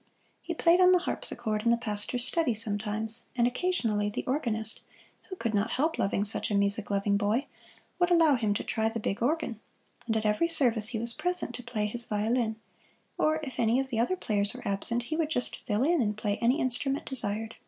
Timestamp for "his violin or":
11.85-13.41